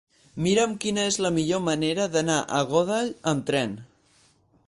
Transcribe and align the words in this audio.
Mira'm 0.43 0.71
quina 0.85 1.03
és 1.09 1.19
la 1.25 1.31
millor 1.35 1.61
manera 1.67 2.09
d'anar 2.15 2.39
a 2.59 2.63
Godall 2.73 3.13
amb 3.35 3.49
tren. 3.51 3.77